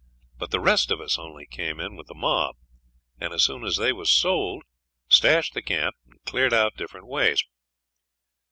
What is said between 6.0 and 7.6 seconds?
and cleared out different ways.